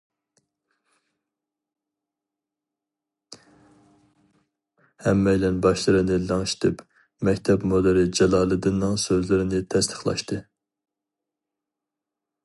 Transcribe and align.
ھەممەيلەن 5.07 5.61
باشلىرىنى 5.67 6.19
لىڭشىتىپ 6.23 6.83
مەكتەپ 7.29 7.67
مۇدىرى 7.73 8.07
جالالىدىننىڭ 8.21 8.99
سۆزلىرىنى 9.07 9.63
تەستىقلاشتى. 9.75 10.41